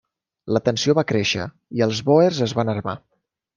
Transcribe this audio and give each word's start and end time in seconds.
La 0.55 0.61
tensió 0.69 0.95
va 0.99 1.03
créixer, 1.11 1.45
i 1.81 1.85
els 1.89 2.01
bòers 2.11 2.43
es 2.49 2.59
van 2.63 2.75
armar. 2.77 2.99